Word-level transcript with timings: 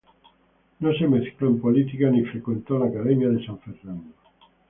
No 0.79 0.93
se 0.95 1.05
mezcló 1.07 1.47
en 1.47 1.61
política 1.61 2.09
ni 2.09 2.25
frecuentó 2.25 2.79
la 2.79 2.87
Academia 2.87 3.29
de 3.29 3.45
San 3.45 3.59
Fernando. 3.59 4.13